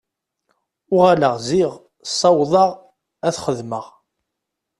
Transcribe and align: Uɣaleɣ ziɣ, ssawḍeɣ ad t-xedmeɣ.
Uɣaleɣ 0.93 1.35
ziɣ, 1.47 1.73
ssawḍeɣ 2.09 2.69
ad 3.27 3.33
t-xedmeɣ. 3.35 3.85